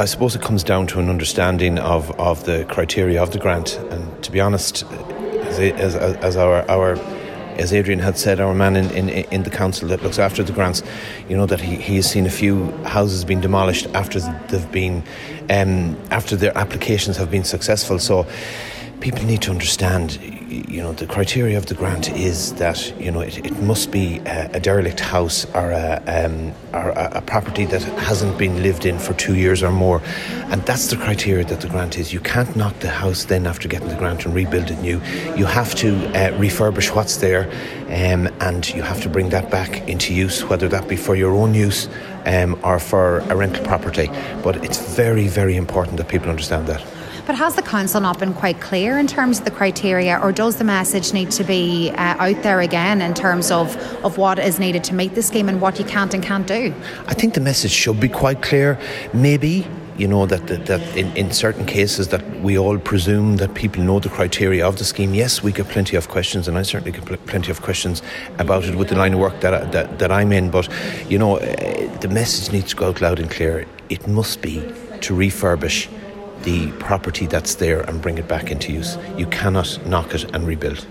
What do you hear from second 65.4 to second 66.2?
we get plenty of